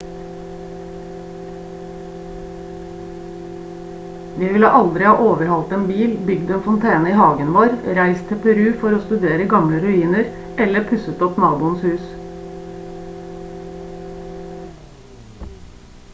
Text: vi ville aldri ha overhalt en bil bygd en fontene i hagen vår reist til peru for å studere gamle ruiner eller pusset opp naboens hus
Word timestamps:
vi 4.39 4.47
ville 4.53 4.69
aldri 4.79 5.07
ha 5.07 5.11
overhalt 5.25 5.75
en 5.77 5.83
bil 5.91 6.15
bygd 6.29 6.53
en 6.55 6.63
fontene 6.69 7.11
i 7.11 7.19
hagen 7.19 7.51
vår 7.57 7.75
reist 7.99 8.25
til 8.31 8.39
peru 8.47 8.69
for 8.83 8.97
å 8.97 9.01
studere 9.03 9.47
gamle 9.53 9.81
ruiner 9.85 10.31
eller 10.65 10.87
pusset 10.93 11.21
opp 11.27 11.37
naboens 11.43 11.85
hus 11.91 12.07